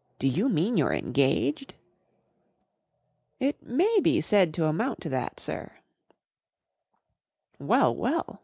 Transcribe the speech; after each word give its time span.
"Do 0.18 0.28
you 0.28 0.50
mean 0.50 0.76
you're 0.76 0.92
engaged?" 0.92 1.72
"It 3.40 3.62
may 3.62 3.98
be 4.02 4.20
said 4.20 4.52
to 4.52 4.66
amount 4.66 5.00
to 5.00 5.08
that; 5.08 5.40
sir,"" 5.40 5.72
Well, 7.58 7.96
well 7.96 8.42